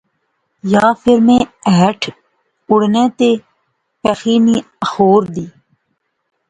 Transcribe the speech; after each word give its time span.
یا 0.73 0.85
فیر 1.01 1.19
میں 1.27 1.39
ہیٹھ 1.77 2.05
آڑے 2.71 3.03
تے 3.17 3.29
پیخی 4.01 4.35
نی 4.45 4.57
آخور 4.83 5.21
دی 5.33 5.45